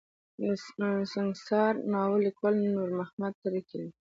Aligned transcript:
د 0.41 0.43
سنګسار 1.13 1.73
ناول 1.91 2.21
ليکوال 2.27 2.55
نور 2.75 2.89
محمد 2.99 3.33
تره 3.43 3.61
کی 3.67 3.77
دی. 3.81 3.89